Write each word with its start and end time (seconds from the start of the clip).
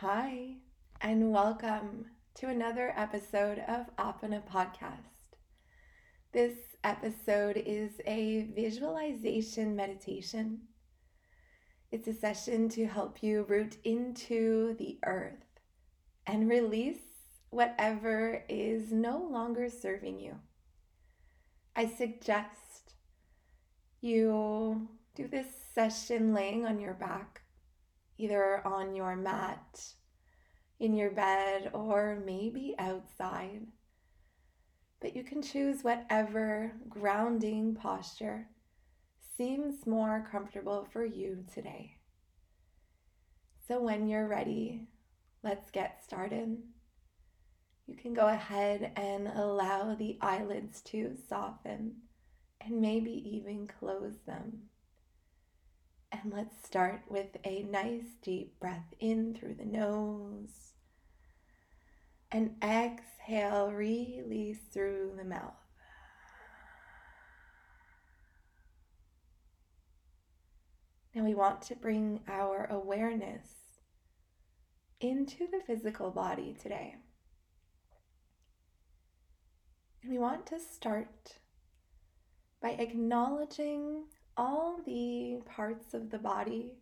Hi, 0.00 0.58
and 1.00 1.32
welcome 1.32 2.04
to 2.36 2.46
another 2.46 2.94
episode 2.96 3.58
of 3.66 3.86
Apana 3.96 4.44
Podcast. 4.46 5.34
This 6.30 6.54
episode 6.84 7.56
is 7.56 8.00
a 8.06 8.46
visualization 8.54 9.74
meditation. 9.74 10.60
It's 11.90 12.06
a 12.06 12.14
session 12.14 12.68
to 12.68 12.86
help 12.86 13.24
you 13.24 13.42
root 13.48 13.78
into 13.82 14.76
the 14.78 15.00
earth 15.04 15.58
and 16.28 16.48
release 16.48 17.02
whatever 17.50 18.44
is 18.48 18.92
no 18.92 19.18
longer 19.18 19.68
serving 19.68 20.20
you. 20.20 20.36
I 21.74 21.88
suggest 21.88 22.94
you 24.00 24.86
do 25.16 25.26
this 25.26 25.48
session 25.74 26.32
laying 26.32 26.64
on 26.64 26.78
your 26.78 26.94
back 26.94 27.42
either 28.18 28.66
on 28.66 28.94
your 28.94 29.16
mat, 29.16 29.82
in 30.80 30.94
your 30.94 31.10
bed, 31.10 31.70
or 31.72 32.20
maybe 32.24 32.74
outside. 32.78 33.66
But 35.00 35.14
you 35.16 35.22
can 35.22 35.42
choose 35.42 35.82
whatever 35.82 36.72
grounding 36.88 37.74
posture 37.74 38.48
seems 39.36 39.86
more 39.86 40.28
comfortable 40.30 40.86
for 40.92 41.04
you 41.04 41.44
today. 41.54 41.96
So, 43.68 43.80
when 43.80 44.08
you're 44.08 44.26
ready, 44.26 44.88
let's 45.44 45.70
get 45.70 46.02
started. 46.02 46.58
You 47.86 47.96
can 47.96 48.12
go 48.12 48.28
ahead 48.28 48.92
and 48.96 49.28
allow 49.28 49.94
the 49.94 50.18
eyelids 50.20 50.82
to 50.82 51.16
soften 51.28 51.94
and 52.60 52.80
maybe 52.80 53.12
even 53.36 53.66
close 53.66 54.16
them. 54.26 54.62
And 56.20 56.32
let's 56.32 56.66
start 56.66 57.02
with 57.08 57.36
a 57.44 57.62
nice 57.62 58.16
deep 58.22 58.58
breath 58.58 58.92
in 58.98 59.34
through 59.34 59.54
the 59.54 59.64
nose. 59.64 60.72
And 62.32 62.56
exhale, 62.62 63.70
release 63.70 64.58
through 64.72 65.12
the 65.16 65.24
mouth. 65.24 65.54
Now 71.14 71.24
we 71.24 71.34
want 71.34 71.62
to 71.62 71.76
bring 71.76 72.20
our 72.26 72.66
awareness 72.68 73.46
into 75.00 75.46
the 75.46 75.60
physical 75.66 76.10
body 76.10 76.56
today. 76.60 76.96
And 80.02 80.10
we 80.10 80.18
want 80.18 80.46
to 80.46 80.58
start 80.58 81.38
by 82.60 82.70
acknowledging 82.70 84.04
all 84.38 84.80
the 84.86 85.40
parts 85.44 85.92
of 85.92 86.10
the 86.10 86.18
body 86.18 86.72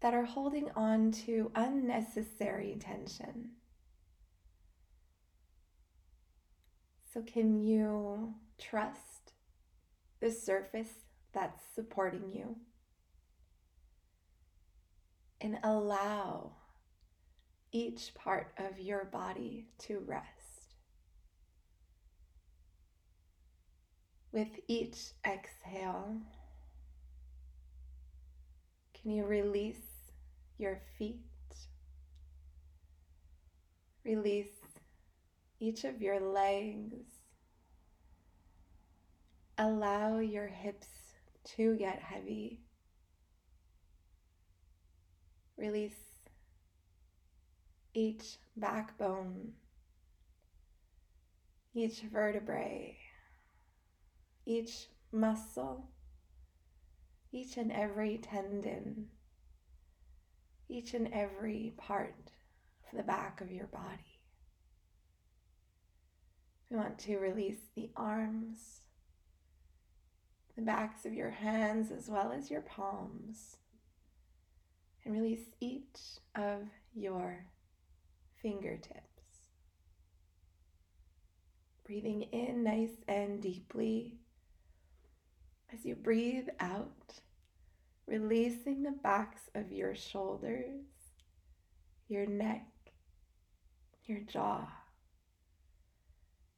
that 0.00 0.14
are 0.14 0.24
holding 0.24 0.70
on 0.76 1.10
to 1.10 1.50
unnecessary 1.54 2.78
tension. 2.80 3.50
So, 7.12 7.22
can 7.22 7.60
you 7.60 8.34
trust 8.56 9.32
the 10.20 10.30
surface 10.30 10.92
that's 11.32 11.60
supporting 11.74 12.30
you? 12.32 12.56
And 15.40 15.58
allow 15.64 16.52
each 17.72 18.14
part 18.14 18.52
of 18.58 18.78
your 18.78 19.04
body 19.04 19.66
to 19.80 19.98
rest. 20.06 20.39
With 24.32 24.60
each 24.68 25.10
exhale, 25.26 26.20
can 28.94 29.10
you 29.10 29.24
release 29.24 30.12
your 30.56 30.80
feet? 30.96 31.18
Release 34.04 34.52
each 35.58 35.82
of 35.82 36.00
your 36.00 36.20
legs. 36.20 37.06
Allow 39.58 40.20
your 40.20 40.46
hips 40.46 40.88
to 41.56 41.74
get 41.76 41.98
heavy. 41.98 42.60
Release 45.56 45.98
each 47.94 48.38
backbone, 48.56 49.54
each 51.74 52.02
vertebrae 52.02 52.96
each 54.46 54.88
muscle, 55.12 55.88
each 57.32 57.56
and 57.56 57.72
every 57.72 58.18
tendon, 58.18 59.06
each 60.68 60.94
and 60.94 61.12
every 61.12 61.74
part 61.76 62.32
of 62.90 62.96
the 62.96 63.02
back 63.02 63.40
of 63.40 63.50
your 63.50 63.66
body. 63.66 64.20
We 66.70 66.76
want 66.76 66.98
to 67.00 67.18
release 67.18 67.58
the 67.74 67.90
arms, 67.96 68.82
the 70.56 70.62
backs 70.62 71.04
of 71.04 71.12
your 71.12 71.30
hands, 71.30 71.90
as 71.90 72.08
well 72.08 72.32
as 72.32 72.50
your 72.50 72.60
palms, 72.60 73.56
and 75.04 75.14
release 75.14 75.48
each 75.60 76.20
of 76.36 76.68
your 76.94 77.46
fingertips. 78.40 79.00
Breathing 81.84 82.22
in 82.22 82.62
nice 82.62 83.02
and 83.08 83.42
deeply 83.42 84.20
as 85.72 85.84
you 85.84 85.94
breathe 85.94 86.48
out, 86.58 87.20
releasing 88.06 88.82
the 88.82 88.90
backs 88.90 89.42
of 89.54 89.70
your 89.70 89.94
shoulders, 89.94 90.84
your 92.08 92.26
neck, 92.26 92.66
your 94.04 94.20
jaw. 94.20 94.66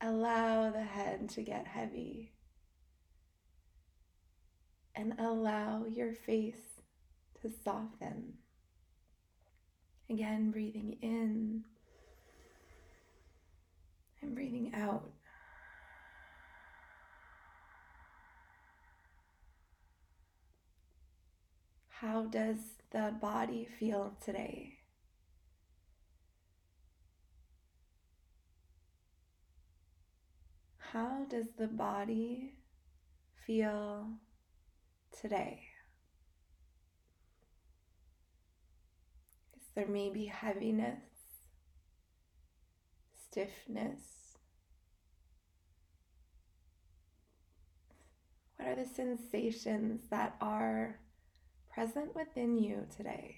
Allow 0.00 0.70
the 0.70 0.82
head 0.82 1.28
to 1.30 1.42
get 1.42 1.66
heavy. 1.66 2.32
And 4.94 5.14
allow 5.18 5.84
your 5.86 6.12
face 6.12 6.80
to 7.40 7.50
soften. 7.64 8.34
Again, 10.10 10.50
breathing 10.50 10.96
in 11.00 11.64
and 14.20 14.34
breathing 14.34 14.72
out. 14.74 15.10
How 22.02 22.22
does 22.22 22.58
the 22.90 23.14
body 23.20 23.64
feel 23.78 24.16
today? 24.20 24.78
How 30.78 31.26
does 31.30 31.46
the 31.56 31.68
body 31.68 32.54
feel 33.46 34.08
today? 35.16 35.62
Is 39.56 39.62
there 39.76 39.86
maybe 39.86 40.24
heaviness, 40.24 41.04
stiffness? 43.30 44.00
What 48.56 48.70
are 48.70 48.74
the 48.74 48.86
sensations 48.92 50.08
that 50.10 50.34
are 50.40 50.98
present 51.72 52.14
within 52.14 52.58
you 52.58 52.86
today. 52.94 53.36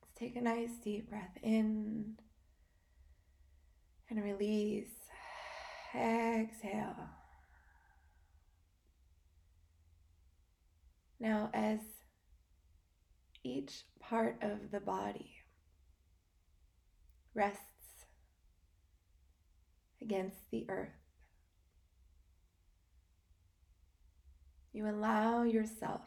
Let's 0.00 0.12
take 0.18 0.36
a 0.36 0.40
nice 0.40 0.72
deep 0.84 1.08
breath 1.08 1.36
in 1.42 2.16
and 4.10 4.22
release. 4.22 4.90
Exhale. 5.94 7.08
Now, 11.18 11.50
as 11.54 11.78
each 13.44 13.84
part 14.00 14.38
of 14.42 14.70
the 14.70 14.80
body 14.80 15.36
rests 17.34 17.60
against 20.00 20.50
the 20.50 20.66
earth, 20.68 20.90
you 24.72 24.88
allow 24.88 25.42
yourself 25.42 26.00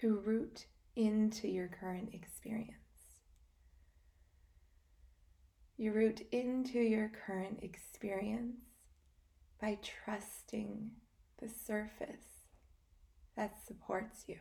to 0.00 0.16
root 0.24 0.66
into 0.94 1.48
your 1.48 1.68
current 1.68 2.10
experience. 2.12 2.72
You 5.76 5.92
root 5.92 6.22
into 6.32 6.78
your 6.78 7.10
current 7.26 7.60
experience 7.62 8.56
by 9.60 9.78
trusting 9.82 10.90
the 11.38 11.48
surface 11.48 12.44
that 13.36 13.58
supports 13.66 14.24
you. 14.26 14.38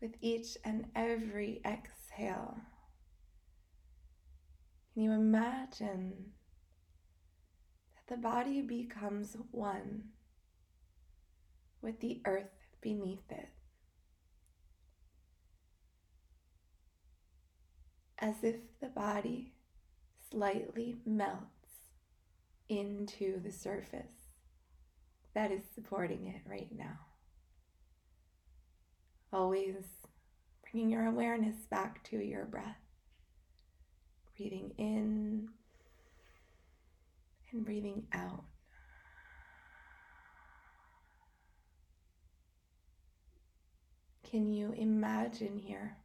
With 0.00 0.14
each 0.20 0.56
and 0.64 0.86
every 0.96 1.60
exhale, 1.64 2.58
can 4.92 5.02
you 5.02 5.12
imagine 5.12 6.32
that 7.94 8.14
the 8.16 8.20
body 8.20 8.62
becomes 8.62 9.36
one 9.52 10.04
with 11.82 12.00
the 12.00 12.20
earth 12.24 12.59
beneath 12.80 13.30
it, 13.30 13.48
as 18.18 18.42
if 18.42 18.56
the 18.80 18.88
body 18.88 19.52
slightly 20.30 20.96
melts 21.04 21.44
into 22.68 23.40
the 23.40 23.50
surface 23.50 24.36
that 25.34 25.50
is 25.50 25.62
supporting 25.74 26.26
it 26.26 26.42
right 26.48 26.70
now. 26.76 26.98
Always 29.32 29.84
bringing 30.62 30.90
your 30.90 31.06
awareness 31.06 31.56
back 31.70 32.02
to 32.10 32.16
your 32.16 32.44
breath, 32.44 32.78
breathing 34.36 34.72
in 34.78 35.48
and 37.52 37.64
breathing 37.64 38.04
out. 38.12 38.44
Can 44.30 44.52
you 44.52 44.72
imagine 44.76 45.58
here 45.58 45.96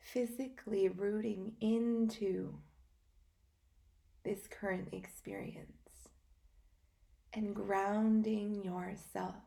physically 0.00 0.88
rooting 0.88 1.52
into 1.60 2.54
this 4.24 4.48
current 4.48 4.88
experience 4.90 6.08
and 7.32 7.54
grounding 7.54 8.64
yourself 8.64 9.44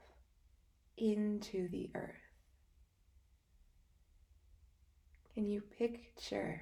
into 0.96 1.68
the 1.68 1.90
earth? 1.94 2.16
Can 5.34 5.46
you 5.50 5.60
picture 5.60 6.62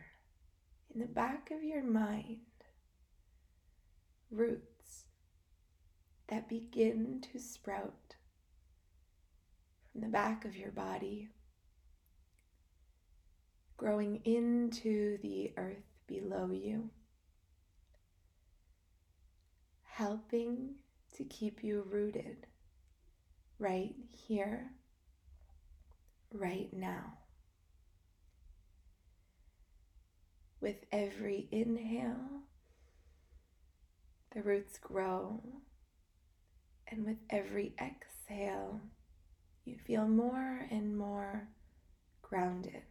in 0.92 1.02
the 1.02 1.06
back 1.06 1.52
of 1.52 1.64
your 1.64 1.84
mind 1.84 2.40
roots 4.32 5.06
that 6.30 6.50
begin 6.50 7.22
to 7.32 7.38
sprout 7.38 8.11
the 9.94 10.08
back 10.08 10.46
of 10.46 10.56
your 10.56 10.72
body, 10.72 11.30
growing 13.78 14.22
into 14.24 15.18
the 15.22 15.52
earth 15.58 15.84
below 16.08 16.50
you, 16.52 16.90
helping 19.84 20.76
to 21.16 21.24
keep 21.26 21.64
you 21.64 21.86
rooted 21.90 22.48
right 23.60 23.96
here, 24.10 24.72
right 26.32 26.70
now. 26.72 27.18
With 30.62 30.86
every 30.92 31.48
inhale, 31.52 32.44
the 34.34 34.42
roots 34.42 34.78
grow, 34.78 35.42
and 36.88 37.04
with 37.06 37.18
every 37.30 37.74
exhale, 37.82 38.80
you 39.66 39.76
feel 39.86 40.08
more 40.08 40.66
and 40.72 40.98
more 40.98 41.48
grounded. 42.22 42.84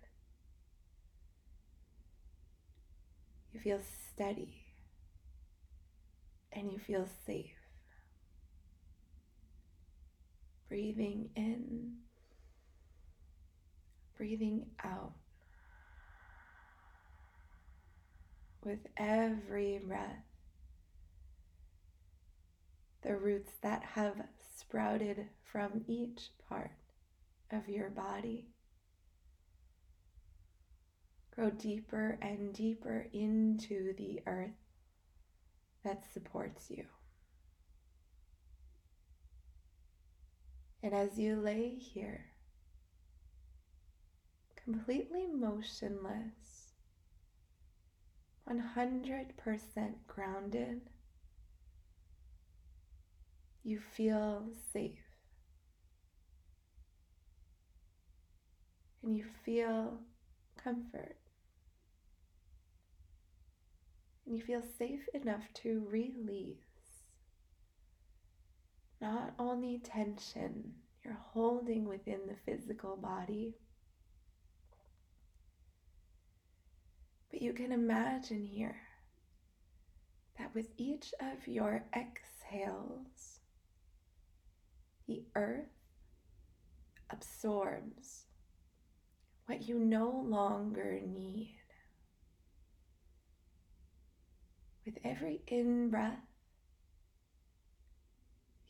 You 3.53 3.61
feel 3.61 3.81
steady 4.13 4.65
and 6.53 6.71
you 6.73 6.79
feel 6.79 7.07
safe. 7.27 7.51
Breathing 10.69 11.31
in, 11.35 11.95
breathing 14.17 14.67
out. 14.85 15.13
With 18.63 18.87
every 18.97 19.81
breath, 19.85 20.23
the 23.03 23.17
roots 23.17 23.53
that 23.63 23.83
have 23.83 24.21
sprouted 24.71 25.27
from 25.43 25.83
each 25.89 26.31
part 26.49 26.71
of 27.51 27.69
your 27.69 27.91
body. 27.91 28.47
Grow 31.35 31.51
deeper 31.51 32.17
and 32.23 32.55
deeper 32.55 33.09
into 33.13 33.93
the 33.95 34.21
earth 34.29 34.51
that 35.83 36.05
supports 36.13 36.71
you. 36.71 36.85
And 40.85 40.95
as 40.95 41.19
you 41.19 41.35
lay 41.35 41.71
here, 41.71 42.27
completely 44.65 45.27
motionless, 45.27 46.75
100% 48.49 49.35
grounded, 50.07 50.81
you 53.63 53.81
feel 53.97 54.49
safe. 54.73 54.99
And 59.03 59.17
you 59.17 59.25
feel 59.45 59.99
comfort. 60.63 61.17
And 64.27 64.37
you 64.37 64.43
feel 64.43 64.63
safe 64.79 65.09
enough 65.15 65.45
to 65.63 65.87
release 65.91 66.59
not 69.01 69.33
only 69.39 69.79
tension 69.79 70.75
you're 71.03 71.19
holding 71.33 71.89
within 71.89 72.21
the 72.27 72.37
physical 72.45 72.97
body, 72.97 73.55
but 77.31 77.41
you 77.41 77.53
can 77.53 77.73
imagine 77.73 78.45
here 78.45 78.77
that 80.39 80.55
with 80.55 80.67
each 80.77 81.13
of 81.21 81.47
your 81.49 81.83
exhales, 81.95 83.40
the 85.11 85.25
earth 85.35 85.67
absorbs 87.11 88.27
what 89.47 89.67
you 89.67 89.77
no 89.77 90.09
longer 90.25 91.01
need. 91.05 91.57
With 94.87 94.99
every 95.03 95.43
in 95.49 95.91
breath, 95.91 96.15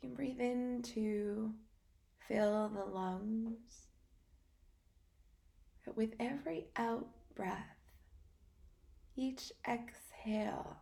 you 0.01 0.09
can 0.09 0.17
breathe 0.17 0.41
in 0.41 0.81
to 0.95 1.53
fill 2.27 2.71
the 2.71 2.87
lungs. 2.91 3.89
But 5.85 5.95
with 5.95 6.15
every 6.19 6.69
out 6.77 7.09
breath, 7.37 7.77
each 9.15 9.53
exhale, 9.69 10.79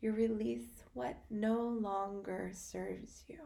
you 0.00 0.12
release 0.12 0.82
what 0.94 1.18
no 1.28 1.60
longer 1.60 2.52
serves 2.54 3.24
you. 3.28 3.40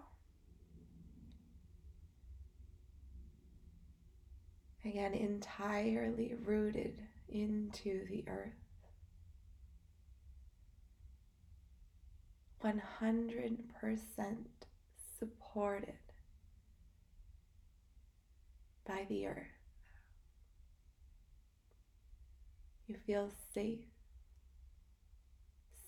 Again, 4.84 5.15
entirely 5.15 6.34
rooted 6.44 6.98
into 7.29 8.05
the 8.08 8.24
earth. 8.27 8.53
100% 12.65 13.58
supported 15.19 15.94
by 18.86 19.06
the 19.08 19.27
earth. 19.27 19.46
You 22.86 22.96
feel 23.06 23.31
safe, 23.55 23.86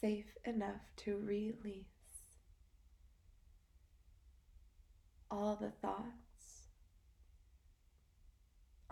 safe 0.01 0.27
enough 0.45 0.81
to 0.99 1.19
release 1.19 1.85
all 5.31 5.57
the 5.61 5.73
thoughts 5.83 6.24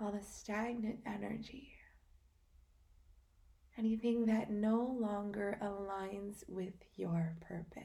all 0.02 0.10
the 0.10 0.22
stagnant 0.22 0.98
energy, 1.06 1.70
anything 3.78 4.26
that 4.26 4.50
no 4.50 4.96
longer 4.98 5.58
aligns 5.62 6.42
with 6.48 6.74
your 6.96 7.36
purpose. 7.40 7.84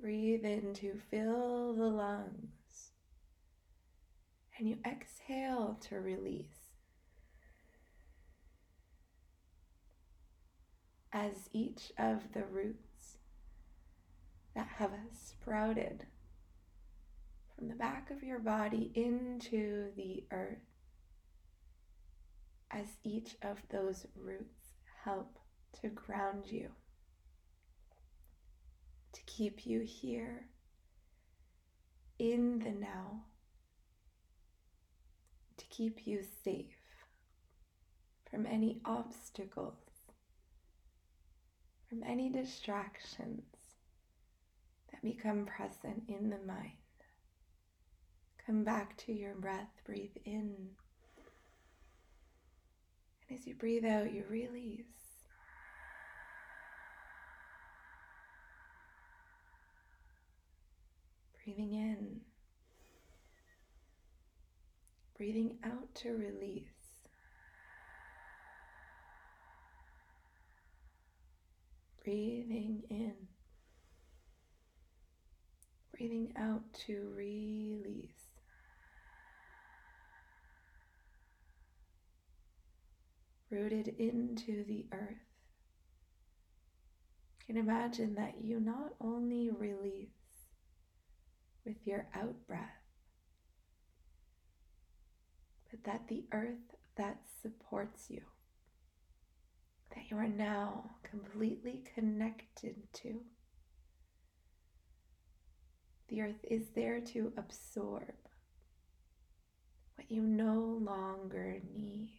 Breathe 0.00 0.44
in 0.44 0.74
to 0.74 1.00
fill 1.10 1.74
the 1.74 1.88
lungs, 1.88 2.92
and 4.56 4.68
you 4.68 4.78
exhale 4.86 5.76
to 5.88 5.96
release. 5.96 6.70
As 11.12 11.48
each 11.52 11.90
of 11.98 12.32
the 12.32 12.44
roots 12.44 13.18
that 14.54 14.68
have 14.76 14.92
sprouted 15.10 16.06
from 17.58 17.68
the 17.68 17.74
back 17.74 18.10
of 18.12 18.22
your 18.22 18.38
body 18.38 18.92
into 18.94 19.88
the 19.96 20.22
earth 20.30 20.58
as 22.70 22.86
each 23.02 23.34
of 23.42 23.58
those 23.70 24.06
roots 24.14 24.74
help 25.02 25.38
to 25.80 25.88
ground 25.88 26.44
you, 26.46 26.68
to 29.12 29.20
keep 29.26 29.66
you 29.66 29.80
here 29.80 30.46
in 32.20 32.60
the 32.60 32.70
now, 32.70 33.22
to 35.56 35.66
keep 35.66 36.06
you 36.06 36.22
safe 36.44 36.66
from 38.30 38.46
any 38.46 38.80
obstacles, 38.84 39.74
from 41.88 42.04
any 42.04 42.28
distractions 42.28 43.42
that 44.92 45.02
become 45.02 45.44
present 45.44 46.04
in 46.06 46.30
the 46.30 46.38
mind 46.46 46.76
Come 48.48 48.64
back 48.64 48.96
to 49.04 49.12
your 49.12 49.34
breath. 49.34 49.68
Breathe 49.84 50.16
in. 50.24 50.70
And 53.28 53.38
as 53.38 53.46
you 53.46 53.54
breathe 53.54 53.84
out, 53.84 54.10
you 54.10 54.24
release. 54.26 54.86
Breathing 61.44 61.74
in. 61.74 62.20
Breathing 65.18 65.58
out 65.62 65.94
to 65.96 66.16
release. 66.16 67.02
Breathing 72.02 72.82
in. 72.88 73.12
Breathing 75.92 76.32
out 76.38 76.62
to 76.86 77.12
release. 77.14 78.27
Rooted 83.50 83.94
into 83.98 84.64
the 84.64 84.86
earth. 84.92 85.16
Can 87.46 87.56
imagine 87.56 88.14
that 88.16 88.42
you 88.42 88.60
not 88.60 88.92
only 89.00 89.48
release 89.50 90.10
with 91.64 91.76
your 91.86 92.06
out 92.14 92.46
breath, 92.46 92.82
but 95.70 95.84
that 95.84 96.08
the 96.08 96.24
earth 96.32 96.76
that 96.96 97.20
supports 97.40 98.10
you, 98.10 98.20
that 99.94 100.10
you 100.10 100.18
are 100.18 100.28
now 100.28 100.90
completely 101.02 101.84
connected 101.94 102.76
to, 102.92 103.20
the 106.08 106.22
earth 106.22 106.44
is 106.50 106.70
there 106.74 107.00
to 107.00 107.32
absorb 107.36 108.14
what 109.94 110.10
you 110.10 110.22
no 110.22 110.78
longer 110.80 111.60
need. 111.74 112.12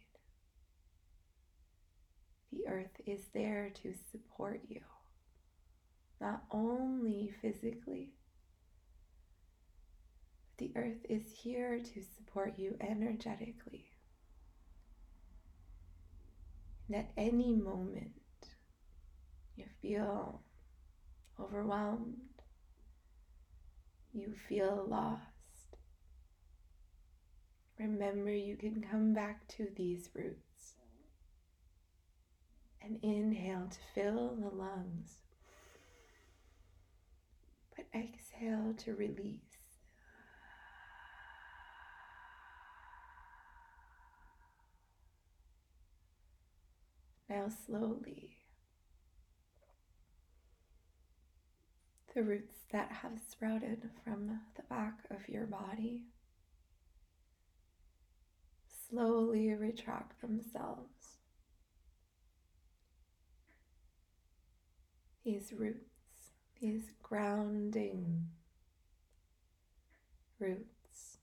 The 2.52 2.68
earth 2.68 2.99
is 3.10 3.26
there 3.34 3.70
to 3.82 3.92
support 4.10 4.60
you, 4.68 4.80
not 6.20 6.44
only 6.50 7.32
physically. 7.42 8.12
The 10.58 10.72
earth 10.76 11.04
is 11.08 11.22
here 11.42 11.78
to 11.78 12.02
support 12.02 12.58
you 12.58 12.76
energetically. 12.80 13.86
And 16.88 16.96
at 16.96 17.10
any 17.16 17.54
moment 17.54 18.12
you 19.56 19.64
feel 19.80 20.42
overwhelmed, 21.38 22.16
you 24.12 24.34
feel 24.48 24.86
lost, 24.88 25.22
remember 27.78 28.30
you 28.30 28.56
can 28.56 28.84
come 28.90 29.14
back 29.14 29.46
to 29.48 29.68
these 29.76 30.10
roots 30.14 30.49
and 32.82 32.98
inhale 33.02 33.68
to 33.70 33.78
fill 33.94 34.36
the 34.36 34.54
lungs, 34.54 35.18
but 37.76 37.86
exhale 37.94 38.74
to 38.78 38.94
release. 38.94 39.40
Now, 47.28 47.48
slowly 47.48 48.40
the 52.14 52.22
roots 52.22 52.56
that 52.72 52.90
have 52.90 53.20
sprouted 53.30 53.88
from 54.04 54.40
the 54.56 54.62
back 54.64 54.98
of 55.10 55.28
your 55.28 55.46
body 55.46 56.06
slowly 58.88 59.52
retract 59.54 60.20
themselves. 60.20 61.19
These 65.30 65.52
roots, 65.56 66.32
these 66.60 66.90
grounding 67.04 68.30
roots, 70.40 71.18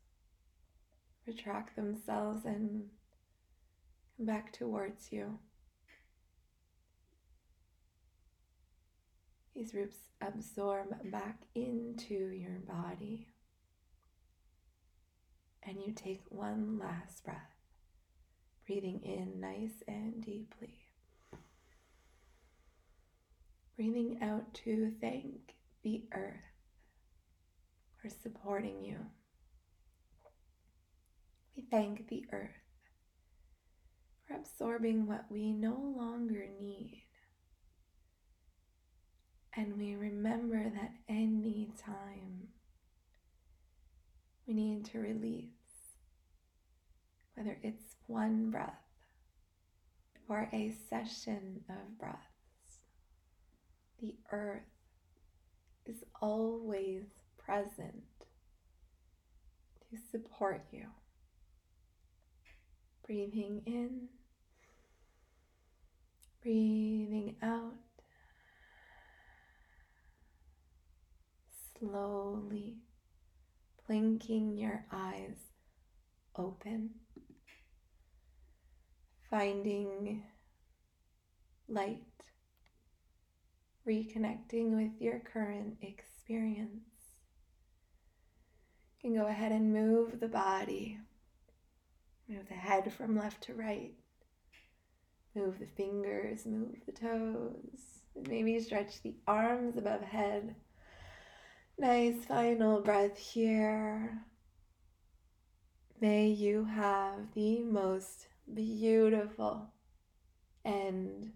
retract 1.26 1.76
themselves 1.76 2.46
and 2.46 2.86
come 4.16 4.26
back 4.26 4.54
towards 4.54 5.12
you. 5.12 5.40
These 9.54 9.74
roots 9.74 9.98
absorb 10.22 11.12
back 11.12 11.42
into 11.54 12.30
your 12.30 12.60
body. 12.66 13.28
And 15.64 15.82
you 15.86 15.92
take 15.92 16.24
one 16.30 16.80
last 16.80 17.26
breath, 17.26 17.58
breathing 18.66 19.02
in 19.04 19.42
nice 19.42 19.84
and 19.86 20.24
deeply. 20.24 20.87
Breathing 23.78 24.18
out 24.22 24.54
to 24.66 24.92
thank 25.00 25.56
the 25.84 26.04
earth 26.14 26.34
for 28.02 28.10
supporting 28.10 28.84
you. 28.84 28.98
We 31.56 31.64
thank 31.72 32.10
the 32.10 32.26
earth 32.34 32.50
for 34.28 34.36
absorbing 34.36 35.08
what 35.08 35.26
we 35.30 35.54
no 35.54 35.94
longer 35.96 36.48
need 36.60 37.04
and 39.58 39.76
we 39.76 39.96
remember 39.96 40.70
that 40.70 40.92
any 41.10 41.72
time 41.84 42.48
we 44.46 44.54
need 44.54 44.86
to 44.86 45.00
release, 45.00 45.50
whether 47.34 47.58
it's 47.64 47.96
one 48.06 48.52
breath 48.52 48.78
or 50.30 50.48
a 50.54 50.72
session 50.90 51.62
of 51.70 51.98
breaths, 51.98 52.37
the 54.02 54.16
earth 54.32 54.62
is 55.86 56.04
always 56.22 57.04
present 57.38 58.04
to 59.90 59.98
support 60.12 60.66
you. 60.72 60.86
Breathing 63.06 63.62
in, 63.66 64.10
breathing 66.42 67.36
out. 67.42 67.74
slowly 71.80 72.76
blinking 73.86 74.58
your 74.58 74.86
eyes 74.92 75.38
open, 76.36 76.90
finding 79.30 80.24
light, 81.68 82.07
reconnecting 83.88 84.76
with 84.76 85.00
your 85.00 85.20
current 85.20 85.78
experience. 85.82 86.84
You 89.02 89.12
can 89.12 89.16
go 89.16 89.28
ahead 89.28 89.52
and 89.52 89.72
move 89.74 90.20
the 90.20 90.28
body, 90.28 90.98
move 92.28 92.48
the 92.50 92.56
head 92.56 92.92
from 92.92 93.18
left 93.18 93.44
to 93.44 93.54
right, 93.54 93.94
move 95.36 95.60
the 95.60 95.68
fingers, 95.68 96.46
move 96.46 96.76
the 96.86 96.92
toes, 96.92 98.02
maybe 98.28 98.60
stretch 98.60 99.02
the 99.02 99.16
arms 99.28 99.78
above 99.78 100.02
head. 100.02 100.56
Nice 101.80 102.26
final 102.26 102.82
breath 102.82 103.18
here. 103.18 104.26
May 106.02 106.28
you 106.28 106.66
have 106.66 107.34
the 107.34 107.62
most 107.62 108.28
beautiful 108.54 109.72
end 110.66 111.32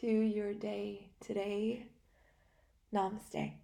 to 0.00 0.06
your 0.06 0.54
day 0.54 1.10
today. 1.20 1.86
Namaste. 2.92 3.63